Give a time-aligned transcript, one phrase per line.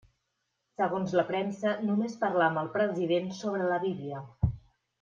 [0.79, 4.23] Segons la premsa, només parlà amb el president sobre la Bíblia.